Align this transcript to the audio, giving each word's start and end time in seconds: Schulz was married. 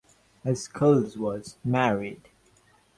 Schulz 0.55 1.15
was 1.15 1.57
married. 1.63 2.29